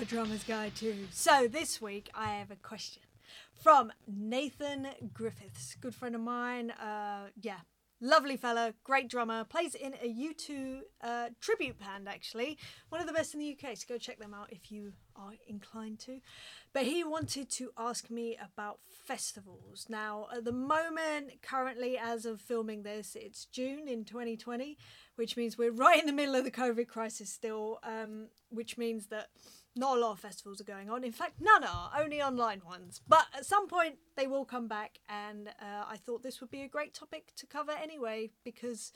[0.00, 1.08] a drummer's guide too.
[1.10, 3.02] So this week I have a question
[3.60, 6.70] from Nathan Griffiths, good friend of mine.
[6.70, 7.58] Uh, yeah,
[8.00, 12.58] lovely fella, great drummer, plays in a U2 uh, tribute band actually,
[12.90, 13.76] one of the best in the UK.
[13.76, 16.20] So go check them out if you are inclined to.
[16.72, 19.86] But he wanted to ask me about festivals.
[19.88, 24.78] Now, at the moment, currently, as of filming this, it's June in 2020,
[25.16, 29.06] which means we're right in the middle of the COVID crisis still, um, which means
[29.06, 29.28] that
[29.76, 31.04] not a lot of festivals are going on.
[31.04, 33.00] In fact, none are, only online ones.
[33.06, 36.62] But at some point, they will come back, and uh, I thought this would be
[36.62, 38.92] a great topic to cover anyway, because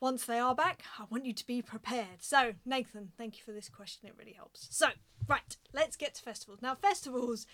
[0.00, 2.20] once they are back, I want you to be prepared.
[2.20, 4.08] So, Nathan, thank you for this question.
[4.08, 4.68] It really helps.
[4.70, 4.88] So,
[5.26, 6.60] right, let's get to festivals.
[6.62, 7.46] Now, festivals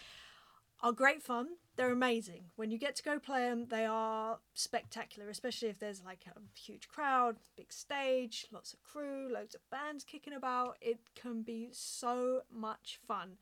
[0.83, 1.49] are great fun.
[1.77, 2.51] They're amazing.
[2.57, 6.39] When you get to go play them, they are spectacular, especially if there's like a
[6.59, 10.77] huge crowd, big stage, lots of crew, loads of bands kicking about.
[10.83, 13.39] It can be so much fun.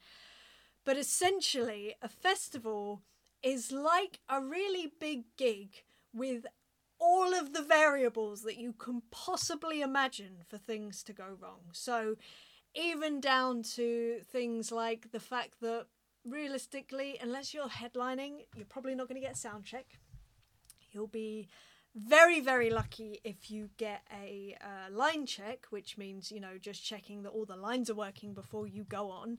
[0.85, 3.03] But essentially, a festival
[3.43, 6.47] is like a really big gig with
[7.01, 11.71] all of the variables that you can possibly imagine for things to go wrong.
[11.73, 12.17] So,
[12.75, 15.87] even down to things like the fact that
[16.31, 19.87] realistically, unless you're headlining, you're probably not going to get sound check.
[20.93, 21.49] You'll be
[21.95, 26.85] very, very lucky if you get a uh, line check, which means, you know, just
[26.85, 29.39] checking that all the lines are working before you go on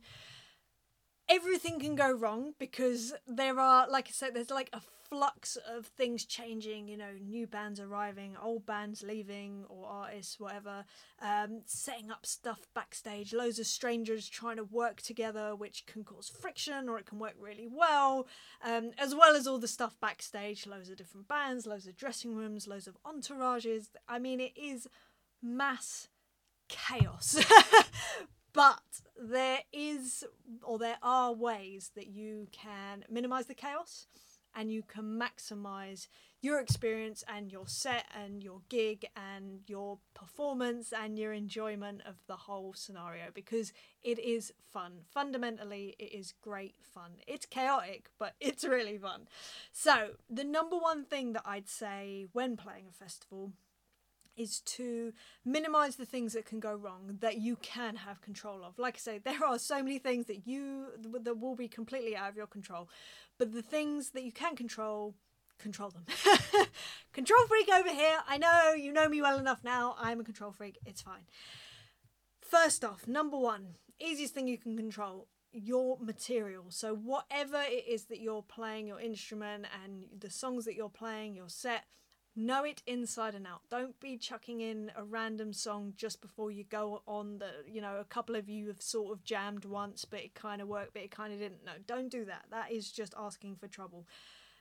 [1.29, 5.87] everything can go wrong because there are like i said there's like a flux of
[5.87, 10.85] things changing you know new bands arriving old bands leaving or artists whatever
[11.21, 16.29] um, setting up stuff backstage loads of strangers trying to work together which can cause
[16.29, 18.25] friction or it can work really well
[18.63, 22.33] um, as well as all the stuff backstage loads of different bands loads of dressing
[22.33, 23.87] rooms loads of entourages.
[24.07, 24.87] I mean it is
[25.43, 26.07] mass
[26.69, 27.37] chaos
[28.53, 30.23] but there is
[30.63, 34.07] or there are ways that you can minimize the chaos
[34.55, 36.07] and you can maximize
[36.41, 42.15] your experience and your set and your gig and your performance and your enjoyment of
[42.27, 43.71] the whole scenario because
[44.03, 44.93] it is fun.
[45.13, 47.11] Fundamentally, it is great fun.
[47.27, 49.27] It's chaotic, but it's really fun.
[49.71, 53.53] So, the number one thing that I'd say when playing a festival
[54.35, 55.13] is to
[55.45, 58.79] minimize the things that can go wrong that you can have control of.
[58.79, 60.87] Like I say, there are so many things that you
[61.23, 62.89] that will be completely out of your control,
[63.37, 65.15] but the things that you can control,
[65.59, 66.05] control them.
[67.13, 68.19] control freak over here.
[68.27, 69.95] I know you know me well enough now.
[69.99, 70.77] I'm a control freak.
[70.85, 71.25] It's fine.
[72.41, 76.65] First off, number one, easiest thing you can control your material.
[76.69, 81.35] So whatever it is that you're playing, your instrument and the songs that you're playing,
[81.35, 81.85] your set
[82.35, 83.61] know it inside and out.
[83.69, 87.97] Don't be chucking in a random song just before you go on the you know
[87.99, 91.03] a couple of you have sort of jammed once but it kind of worked but
[91.03, 91.65] it kind of didn't.
[91.65, 92.45] No don't do that.
[92.49, 94.07] That is just asking for trouble.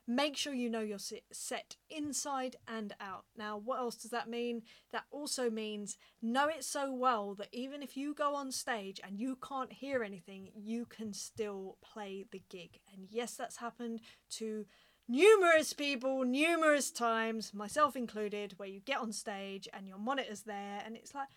[0.06, 0.98] Make sure you know your
[1.30, 3.26] set inside and out.
[3.36, 4.62] Now what else does that mean?
[4.90, 9.20] That also means know it so well that even if you go on stage and
[9.20, 12.80] you can't hear anything you can still play the gig.
[12.92, 14.66] And yes that's happened to
[15.10, 20.82] numerous people, numerous times, myself included, where you get on stage and your monitor's there
[20.84, 21.28] and it's like,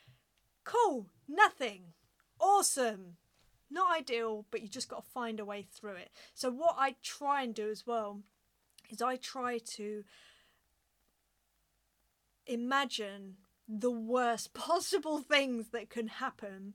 [0.64, 1.94] cool, nothing,
[2.40, 3.18] awesome.
[3.72, 6.12] Not ideal, but you just got to find a way through it.
[6.36, 8.20] So, what I try and do as well
[8.92, 10.04] is I try to
[12.46, 16.74] imagine the worst possible things that can happen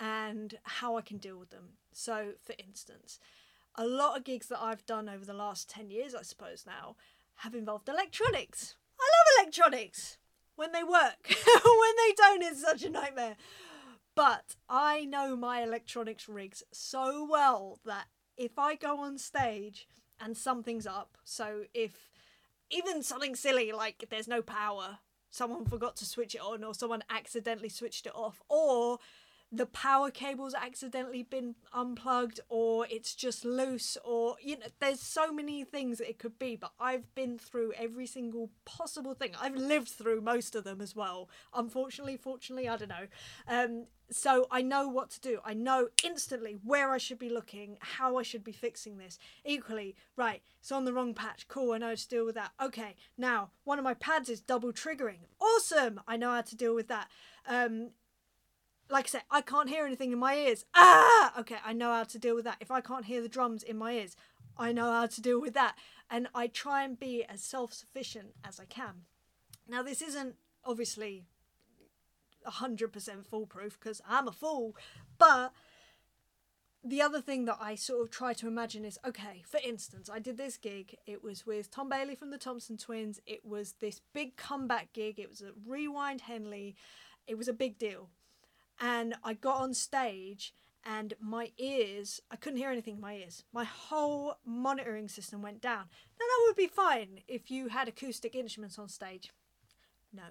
[0.00, 1.74] and how I can deal with them.
[1.92, 3.20] So, for instance,
[3.76, 6.96] a lot of gigs that I've done over the last 10 years, I suppose now,
[7.36, 8.76] have involved electronics.
[9.00, 10.18] I love electronics
[10.56, 11.26] when they work.
[11.28, 13.36] when they don't, it's such a nightmare.
[14.14, 19.88] But I know my electronics rigs so well that if I go on stage
[20.20, 22.10] and something's up, so if
[22.70, 24.98] even something silly like there's no power,
[25.30, 28.98] someone forgot to switch it on, or someone accidentally switched it off, or
[29.52, 35.32] the power cable's accidentally been unplugged or it's just loose or you know there's so
[35.32, 39.30] many things it could be but I've been through every single possible thing.
[39.40, 41.28] I've lived through most of them as well.
[41.54, 43.06] Unfortunately fortunately I don't know.
[43.46, 45.38] Um so I know what to do.
[45.44, 49.18] I know instantly where I should be looking how I should be fixing this.
[49.44, 51.46] Equally right it's on the wrong patch.
[51.46, 52.52] Cool I know how to deal with that.
[52.60, 55.20] Okay now one of my pads is double triggering.
[55.40, 56.00] Awesome!
[56.08, 57.08] I know how to deal with that.
[57.46, 57.90] Um
[58.94, 60.64] like I said, I can't hear anything in my ears.
[60.72, 62.58] Ah, okay, I know how to deal with that.
[62.60, 64.14] If I can't hear the drums in my ears,
[64.56, 65.74] I know how to deal with that.
[66.08, 69.06] And I try and be as self sufficient as I can.
[69.68, 71.24] Now, this isn't obviously
[72.46, 74.76] 100% foolproof because I'm a fool,
[75.18, 75.52] but
[76.84, 80.20] the other thing that I sort of try to imagine is okay, for instance, I
[80.20, 80.98] did this gig.
[81.04, 83.18] It was with Tom Bailey from the Thompson Twins.
[83.26, 85.18] It was this big comeback gig.
[85.18, 86.76] It was a Rewind Henley.
[87.26, 88.10] It was a big deal.
[88.80, 90.52] And I got on stage
[90.84, 93.44] and my ears, I couldn't hear anything in my ears.
[93.52, 95.84] My whole monitoring system went down.
[96.18, 99.32] Now, that would be fine if you had acoustic instruments on stage.
[100.12, 100.24] No.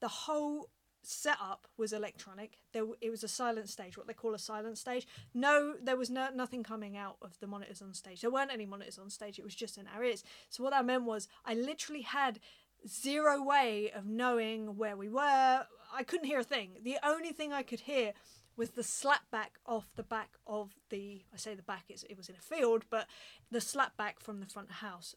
[0.00, 0.68] The whole
[1.02, 2.58] setup was electronic.
[2.72, 5.06] There, it was a silent stage, what they call a silent stage.
[5.32, 8.20] No, there was no nothing coming out of the monitors on stage.
[8.20, 9.38] There weren't any monitors on stage.
[9.38, 10.24] It was just in our ears.
[10.48, 12.40] So what that meant was I literally had
[12.88, 15.66] zero way of knowing where we were.
[15.92, 16.70] I couldn't hear a thing.
[16.82, 18.12] The only thing I could hear
[18.56, 21.22] was the slap back off the back of the.
[21.32, 21.84] I say the back.
[21.88, 23.06] it was in a field, but
[23.50, 25.14] the slap back from the front house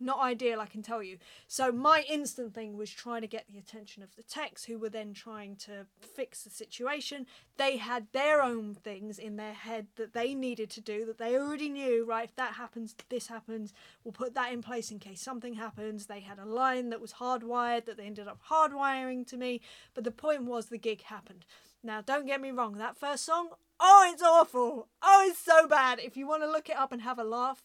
[0.00, 1.18] not ideal, I can tell you.
[1.46, 4.88] So my instant thing was trying to get the attention of the techs, who were
[4.88, 7.26] then trying to fix the situation.
[7.56, 11.36] They had their own things in their head that they needed to do that they
[11.36, 12.04] already knew.
[12.04, 13.72] Right, if that happens, this happens.
[14.04, 16.06] We'll put that in place in case something happens.
[16.06, 19.60] They had a line that was hardwired that they ended up hardwiring to me.
[19.94, 21.44] But the point was the gig happened.
[21.82, 22.78] Now, don't get me wrong.
[22.78, 24.88] That first song, oh, it's awful.
[25.02, 26.00] Oh, it's so bad.
[26.00, 27.64] If you want to look it up and have a laugh,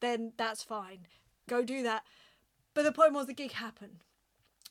[0.00, 1.06] then that's fine
[1.48, 2.04] go do that.
[2.74, 4.04] But the point was the gig happened.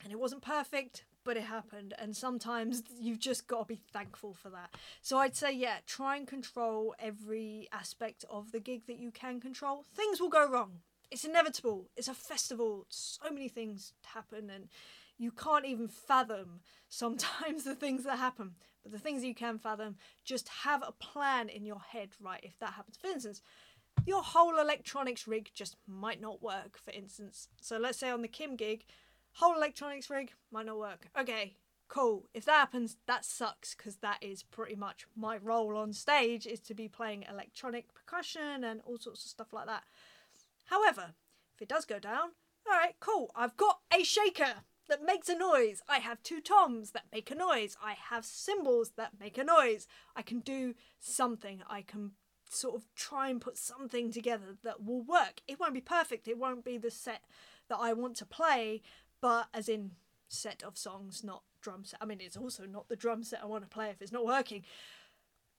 [0.03, 1.93] And it wasn't perfect, but it happened.
[1.97, 4.75] And sometimes you've just got to be thankful for that.
[5.01, 9.39] So I'd say, yeah, try and control every aspect of the gig that you can
[9.39, 9.85] control.
[9.95, 10.79] Things will go wrong.
[11.09, 11.89] It's inevitable.
[11.95, 12.85] It's a festival.
[12.89, 14.67] So many things happen, and
[15.17, 18.55] you can't even fathom sometimes the things that happen.
[18.81, 22.41] But the things you can fathom, just have a plan in your head, right?
[22.43, 22.97] If that happens.
[22.97, 23.41] For instance,
[24.05, 27.47] your whole electronics rig just might not work, for instance.
[27.61, 28.85] So let's say on the Kim gig,
[29.33, 31.09] whole electronics rig might not work.
[31.17, 31.55] Okay,
[31.87, 32.29] cool.
[32.33, 36.59] If that happens, that sucks because that is pretty much my role on stage is
[36.61, 39.83] to be playing electronic percussion and all sorts of stuff like that.
[40.65, 41.13] However,
[41.55, 42.31] if it does go down,
[42.67, 43.31] all right, cool.
[43.35, 45.81] I've got a shaker that makes a noise.
[45.87, 47.77] I have two toms that make a noise.
[47.83, 49.87] I have cymbals that make a noise.
[50.15, 51.61] I can do something.
[51.69, 52.11] I can
[52.53, 55.41] sort of try and put something together that will work.
[55.47, 57.21] It won't be perfect, it won't be the set
[57.69, 58.81] that I want to play,
[59.21, 59.91] but as in
[60.27, 61.99] set of songs, not drum set.
[62.01, 64.25] I mean, it's also not the drum set I want to play if it's not
[64.25, 64.63] working.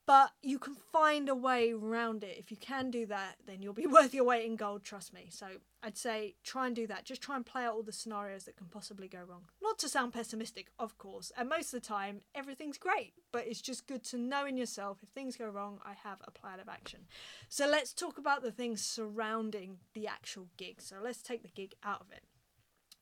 [0.07, 2.37] But you can find a way around it.
[2.39, 5.29] If you can do that, then you'll be worth your weight in gold, trust me.
[5.31, 5.47] So
[5.83, 7.05] I'd say try and do that.
[7.05, 9.47] Just try and play out all the scenarios that can possibly go wrong.
[9.63, 11.33] Not to sound pessimistic, of course.
[11.39, 13.15] And most of the time, everything's great.
[13.33, 16.31] But it's just good to know in yourself if things go wrong, I have a
[16.31, 17.01] plan of action.
[17.49, 20.83] So let's talk about the things surrounding the actual gig.
[20.83, 22.25] So let's take the gig out of it.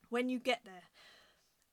[0.09, 0.85] When you get there,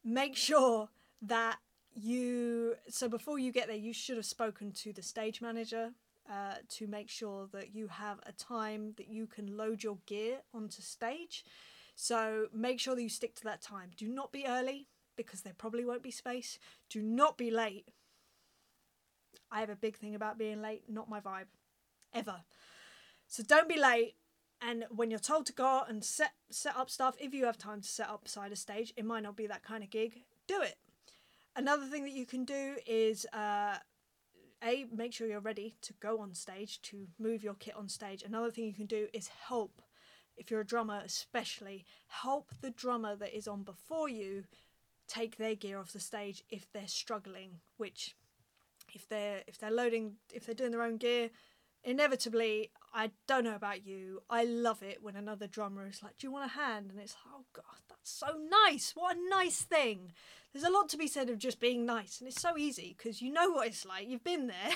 [0.04, 0.90] make sure
[1.22, 1.58] that
[1.96, 5.92] you so before you get there you should have spoken to the stage manager
[6.30, 10.38] uh, to make sure that you have a time that you can load your gear
[10.54, 11.44] onto stage.
[11.96, 13.92] So make sure that you stick to that time.
[13.98, 14.88] Do not be early
[15.18, 16.60] because there probably won't be space.
[16.90, 17.88] Do not be late.
[19.52, 21.48] I have a big thing about being late not my vibe
[22.14, 22.42] ever.
[23.28, 24.16] So don't be late
[24.62, 27.58] and when you're told to go out and set set up stuff if you have
[27.58, 30.24] time to set up beside a stage it might not be that kind of gig
[30.48, 30.76] do it
[31.56, 33.78] Another thing that you can do is uh,
[34.64, 38.24] a make sure you're ready to go on stage to move your kit on stage.
[38.24, 39.82] Another thing you can do is help
[40.40, 44.46] if you're a drummer especially help the drummer that is on before you
[45.08, 48.16] take their gear off the stage if they're struggling which
[48.94, 51.30] if they're if they're loading if they're doing their own gear
[51.84, 56.28] inevitably i don't know about you i love it when another drummer is like do
[56.28, 56.92] you want a hand?
[56.92, 58.28] And it's like oh god that's so
[58.68, 58.94] nice.
[58.96, 60.14] What a nice thing.
[60.54, 63.22] There's a lot to be said of just being nice and it's so easy because
[63.22, 64.08] you know what it's like.
[64.08, 64.56] You've been there.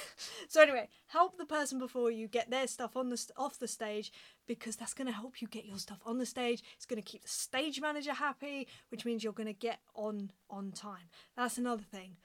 [0.49, 3.67] So anyway help the person before you get their stuff on the st- off the
[3.67, 4.11] stage
[4.45, 6.61] because that's going to help you get your stuff on the stage.
[6.75, 10.31] It's going to keep the stage manager happy which means you're going to get on
[10.49, 11.09] on time.
[11.35, 12.17] That's another thing.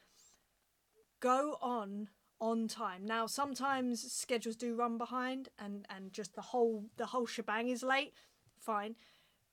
[1.20, 2.08] Go on
[2.40, 7.26] on time now sometimes schedules do run behind and and just the whole the whole
[7.26, 8.12] shebang is late
[8.60, 8.94] fine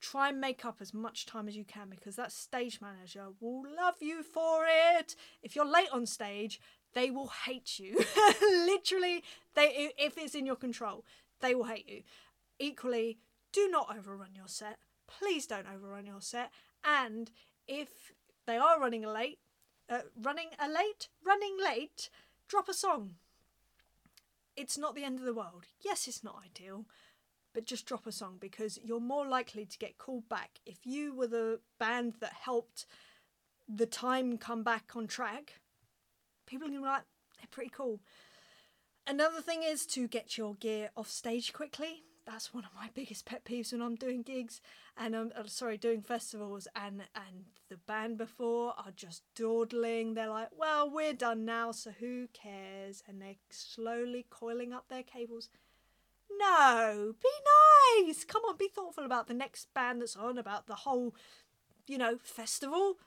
[0.05, 3.63] try and make up as much time as you can because that stage manager will
[3.75, 5.15] love you for it.
[5.41, 6.59] If you're late on stage,
[6.93, 7.99] they will hate you.
[8.41, 9.23] Literally,
[9.55, 11.05] they if it's in your control,
[11.41, 12.03] they will hate you.
[12.59, 13.17] Equally,
[13.51, 14.77] do not overrun your set.
[15.07, 16.51] Please don't overrun your set.
[16.83, 17.31] And
[17.67, 18.13] if
[18.45, 19.39] they are running late,
[19.89, 22.09] uh, running a late, running late,
[22.47, 23.15] drop a song.
[24.55, 25.65] It's not the end of the world.
[25.81, 26.85] Yes, it's not ideal,
[27.53, 30.59] but just drop a song because you're more likely to get called back.
[30.65, 32.85] If you were the band that helped
[33.67, 35.59] the time come back on track,
[36.45, 37.03] people are to be like,
[37.37, 37.99] they're pretty cool.
[39.07, 42.03] Another thing is to get your gear off stage quickly.
[42.25, 44.59] That's one of my biggest pet peeves when I'm doing gigs
[44.97, 50.13] and I'm uh, sorry doing festivals and and the band before are just dawdling.
[50.13, 55.03] They're like, "Well, we're done now, so who cares?" And they're slowly coiling up their
[55.03, 55.49] cables.
[56.39, 58.23] No, be nice.
[58.23, 61.15] Come on, be thoughtful about the next band that's on, about the whole,
[61.87, 62.97] you know, festival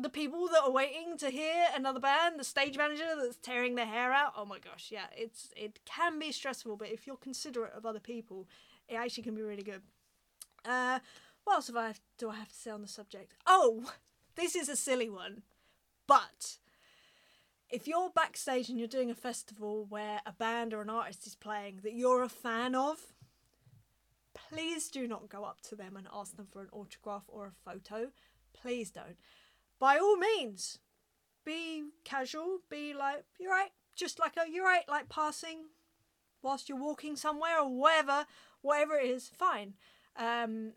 [0.00, 3.86] the people that are waiting to hear another band, the stage manager that's tearing their
[3.86, 4.32] hair out.
[4.36, 8.00] Oh my gosh, yeah, it's it can be stressful, but if you're considerate of other
[8.00, 8.46] people,
[8.88, 9.82] it actually can be really good.
[10.64, 11.00] Uh,
[11.44, 13.34] what else have I do I have to say on the subject?
[13.46, 13.92] Oh,
[14.36, 15.42] this is a silly one,
[16.06, 16.58] but
[17.68, 21.34] if you're backstage and you're doing a festival where a band or an artist is
[21.34, 22.98] playing that you're a fan of,
[24.32, 27.70] please do not go up to them and ask them for an autograph or a
[27.70, 28.10] photo.
[28.54, 29.16] Please don't
[29.78, 30.78] by all means,
[31.44, 35.66] be casual, be like, you're right, just like a, you're right, like passing
[36.42, 38.26] whilst you're walking somewhere or whatever,
[38.62, 39.74] whatever it is, fine.
[40.16, 40.72] Um,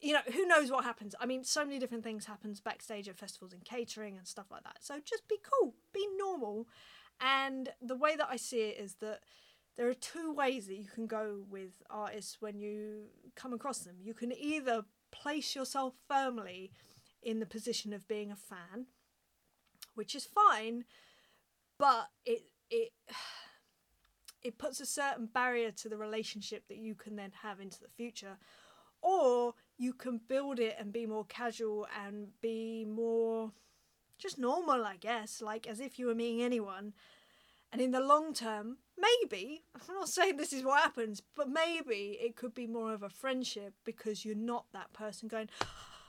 [0.00, 1.14] you know, who knows what happens?
[1.20, 4.62] I mean, so many different things happens backstage at festivals and catering and stuff like
[4.64, 4.78] that.
[4.80, 6.66] So just be cool, be normal.
[7.20, 9.20] And the way that I see it is that
[9.76, 13.96] there are two ways that you can go with artists when you come across them.
[14.02, 16.72] You can either place yourself firmly
[17.26, 18.86] in the position of being a fan,
[19.96, 20.84] which is fine,
[21.76, 22.92] but it it
[24.42, 27.88] it puts a certain barrier to the relationship that you can then have into the
[27.88, 28.38] future.
[29.02, 33.52] Or you can build it and be more casual and be more
[34.18, 36.94] just normal, I guess, like as if you were meeting anyone.
[37.72, 42.18] And in the long term, maybe, I'm not saying this is what happens, but maybe
[42.20, 45.50] it could be more of a friendship because you're not that person going,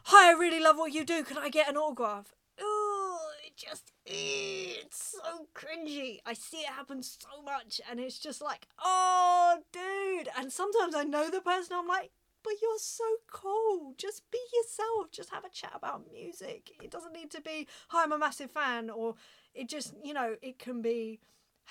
[0.10, 1.22] Hi, I really love what you do.
[1.22, 2.34] Can I get an autograph?
[2.62, 6.20] Oh, it just it's so cringy.
[6.26, 10.30] I see it happen so much, and it's just like, oh, dude.
[10.38, 11.76] And sometimes I know the person.
[11.78, 12.12] I'm like,
[12.42, 13.96] but you're so cool.
[13.98, 15.12] Just be yourself.
[15.12, 16.72] Just have a chat about music.
[16.82, 19.16] It doesn't need to be, hi, I'm a massive fan, or
[19.54, 21.20] it just, you know, it can be,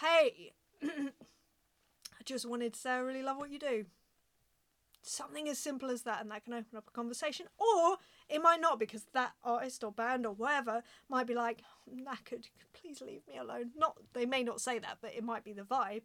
[0.02, 0.52] hey,
[0.84, 1.08] I
[2.26, 3.86] just wanted to say I really love what you do.
[5.08, 7.46] Something as simple as that, and that can open up a conversation.
[7.58, 7.96] Or
[8.28, 13.00] it might not because that artist or band or whatever might be like, knackered, please
[13.00, 13.70] leave me alone.
[13.76, 16.02] Not they may not say that, but it might be the vibe.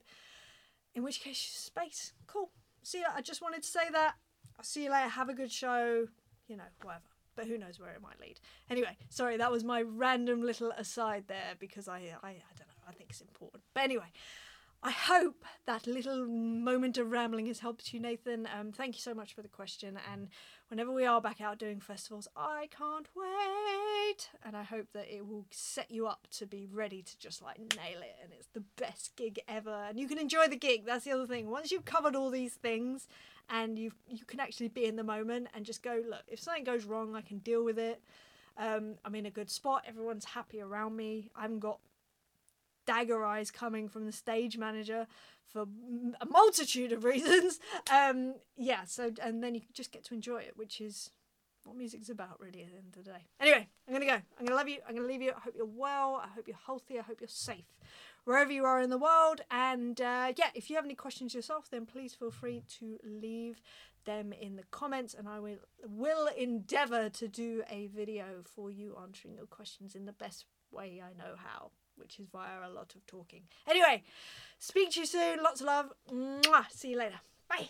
[0.93, 2.13] In which case, space.
[2.27, 2.51] Cool.
[2.83, 3.03] See.
[3.03, 4.15] I just wanted to say that.
[4.57, 5.09] I'll see you later.
[5.09, 6.07] Have a good show.
[6.47, 7.05] You know, whatever.
[7.35, 8.39] But who knows where it might lead.
[8.69, 12.83] Anyway, sorry, that was my random little aside there because I, I, I don't know.
[12.87, 13.63] I think it's important.
[13.73, 14.11] But anyway,
[14.83, 18.47] I hope that little moment of rambling has helped you, Nathan.
[18.57, 19.99] Um, thank you so much for the question.
[20.11, 20.29] And
[20.69, 24.29] whenever we are back out doing festivals, I can't wait.
[24.43, 27.59] And I hope that it will set you up to be ready to just like
[27.59, 28.15] nail it.
[28.23, 29.85] And it's the best gig ever.
[29.87, 30.85] And you can enjoy the gig.
[30.87, 31.51] That's the other thing.
[31.51, 33.07] Once you've covered all these things
[33.51, 36.63] and you you can actually be in the moment and just go, look, if something
[36.63, 38.01] goes wrong, I can deal with it.
[38.57, 39.83] Um, I'm in a good spot.
[39.87, 41.29] Everyone's happy around me.
[41.35, 41.79] I haven't got
[42.85, 45.07] dagger eyes coming from the stage manager
[45.47, 45.65] for
[46.21, 47.59] a multitude of reasons.
[47.91, 51.11] Um, yeah, so and then you just get to enjoy it, which is
[51.63, 53.25] what music's about, really, at the end of the day.
[53.39, 54.17] Anyway, I'm gonna go.
[54.39, 54.79] I'm gonna love you.
[54.87, 55.31] I'm gonna leave you.
[55.35, 56.21] I hope you're well.
[56.23, 56.97] I hope you're healthy.
[56.99, 57.65] I hope you're safe
[58.23, 59.41] wherever you are in the world.
[59.49, 63.61] And uh, yeah, if you have any questions yourself, then please feel free to leave
[64.05, 65.57] them in the comments, and I will
[65.87, 71.01] will endeavour to do a video for you answering your questions in the best way
[71.03, 71.71] I know how
[72.01, 73.43] which is via a lot of talking.
[73.67, 74.03] Anyway,
[74.59, 75.41] speak to you soon.
[75.43, 75.93] Lots of love.
[76.11, 76.65] Mwah.
[76.71, 77.19] See you later.
[77.47, 77.69] Bye.